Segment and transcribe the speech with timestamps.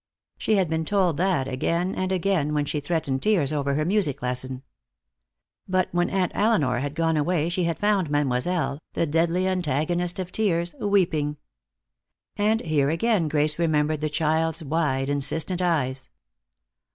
[0.39, 4.23] She had been told that again and again when she threatened tears over her music
[4.23, 4.63] lesson.
[5.67, 10.31] But when Aunt Elinor had gone away she had found Mademoiselle, the deadly antagonist of
[10.31, 11.37] tears, weeping.
[12.35, 16.09] And here again Grace remembered the child's wide, insistent eyes.